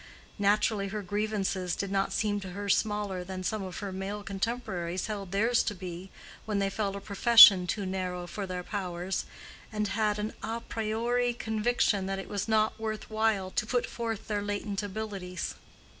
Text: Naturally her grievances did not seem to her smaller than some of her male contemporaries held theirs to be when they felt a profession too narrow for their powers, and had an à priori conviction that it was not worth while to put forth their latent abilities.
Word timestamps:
Naturally 0.39 0.87
her 0.87 1.03
grievances 1.03 1.75
did 1.75 1.91
not 1.91 2.11
seem 2.11 2.39
to 2.39 2.53
her 2.53 2.67
smaller 2.69 3.23
than 3.23 3.43
some 3.43 3.61
of 3.61 3.77
her 3.81 3.91
male 3.91 4.23
contemporaries 4.23 5.05
held 5.05 5.31
theirs 5.31 5.61
to 5.61 5.75
be 5.75 6.09
when 6.45 6.57
they 6.57 6.71
felt 6.71 6.95
a 6.95 6.99
profession 6.99 7.67
too 7.67 7.85
narrow 7.85 8.25
for 8.25 8.47
their 8.47 8.63
powers, 8.63 9.25
and 9.71 9.89
had 9.89 10.17
an 10.17 10.33
à 10.41 10.63
priori 10.67 11.35
conviction 11.37 12.07
that 12.07 12.17
it 12.17 12.27
was 12.29 12.47
not 12.47 12.79
worth 12.79 13.11
while 13.11 13.51
to 13.51 13.67
put 13.67 13.85
forth 13.85 14.27
their 14.27 14.41
latent 14.41 14.81
abilities. 14.81 15.53